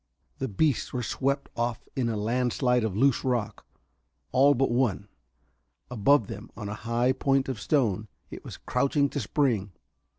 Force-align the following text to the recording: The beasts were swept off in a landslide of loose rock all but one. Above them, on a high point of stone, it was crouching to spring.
The 0.39 0.47
beasts 0.47 0.91
were 0.91 1.03
swept 1.03 1.47
off 1.55 1.87
in 1.95 2.09
a 2.09 2.17
landslide 2.17 2.83
of 2.83 2.97
loose 2.97 3.23
rock 3.23 3.67
all 4.31 4.55
but 4.55 4.71
one. 4.71 5.07
Above 5.91 6.25
them, 6.25 6.49
on 6.57 6.67
a 6.69 6.73
high 6.73 7.11
point 7.11 7.47
of 7.47 7.61
stone, 7.61 8.07
it 8.31 8.43
was 8.43 8.57
crouching 8.57 9.09
to 9.09 9.19
spring. 9.19 9.73